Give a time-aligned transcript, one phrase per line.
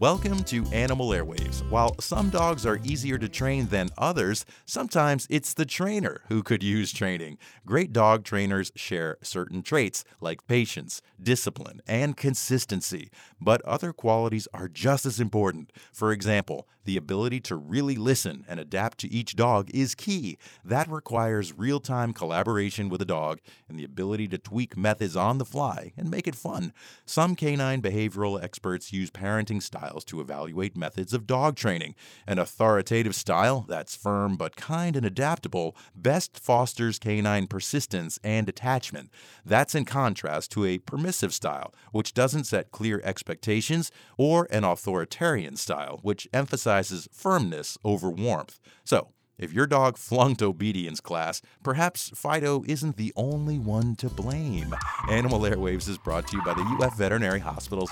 [0.00, 1.60] Welcome to Animal Airwaves.
[1.68, 6.62] While some dogs are easier to train than others, sometimes it's the trainer who could
[6.62, 7.36] use training.
[7.66, 13.10] Great dog trainers share certain traits like patience, discipline, and consistency,
[13.42, 15.70] but other qualities are just as important.
[15.92, 20.38] For example, the ability to really listen and adapt to each dog is key.
[20.64, 25.36] That requires real time collaboration with a dog and the ability to tweak methods on
[25.36, 26.72] the fly and make it fun.
[27.04, 31.94] Some canine behavioral experts use parenting styles to evaluate methods of dog training.
[32.26, 39.10] An authoritative style that's firm but kind and adaptable best fosters canine persistence and attachment.
[39.44, 45.56] That's in contrast to a permissive style, which doesn't set clear expectations, or an authoritarian
[45.56, 48.58] style, which emphasizes firmness over warmth.
[48.84, 49.08] So,
[49.40, 54.74] if your dog flunked obedience class, perhaps Fido isn't the only one to blame.
[55.08, 57.90] Animal Airwaves is brought to you by the UF Veterinary Hospital's